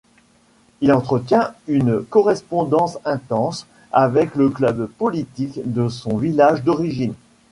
Il 0.81 0.91
entretient 0.91 1.53
une 1.67 2.01
correspondance 2.03 2.97
intense 3.05 3.67
avec 3.91 4.33
le 4.33 4.49
club 4.49 4.87
politique 4.89 5.59
de 5.63 5.89
son 5.89 6.17
village 6.17 6.63
d’origine. 6.63 7.13